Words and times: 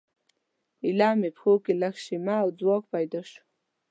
ایله 0.85 1.09
مې 1.19 1.29
پښو 1.35 1.53
کې 1.63 1.73
لږه 1.81 2.01
شیمه 2.05 2.35
او 2.43 2.49
ځواک 2.59 2.83
پیدا 2.93 3.21
شو. 3.29 3.41